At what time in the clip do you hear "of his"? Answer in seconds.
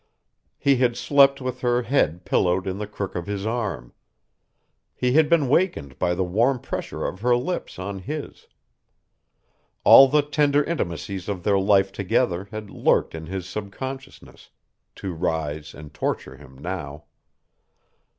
3.13-3.45